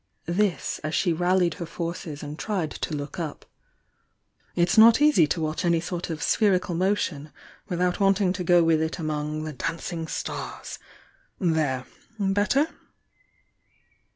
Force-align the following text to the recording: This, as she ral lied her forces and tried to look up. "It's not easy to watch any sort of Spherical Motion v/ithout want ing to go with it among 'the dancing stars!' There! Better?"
This, 0.25 0.79
as 0.83 0.95
she 0.95 1.13
ral 1.13 1.37
lied 1.41 1.53
her 1.59 1.65
forces 1.67 2.23
and 2.23 2.39
tried 2.39 2.71
to 2.71 2.95
look 2.95 3.19
up. 3.19 3.45
"It's 4.55 4.75
not 4.75 4.99
easy 4.99 5.27
to 5.27 5.39
watch 5.39 5.63
any 5.63 5.79
sort 5.79 6.09
of 6.09 6.23
Spherical 6.23 6.73
Motion 6.73 7.31
v/ithout 7.69 7.99
want 7.99 8.19
ing 8.19 8.33
to 8.33 8.43
go 8.43 8.63
with 8.63 8.81
it 8.81 8.97
among 8.97 9.43
'the 9.43 9.53
dancing 9.53 10.07
stars!' 10.07 10.79
There! 11.39 11.85
Better?" 12.19 12.67